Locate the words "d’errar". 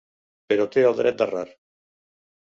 1.19-1.43